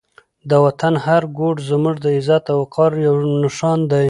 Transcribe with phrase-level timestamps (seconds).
[0.49, 3.99] د وطن هر ګوټ زموږ د عزت او وقار یو نښان دی.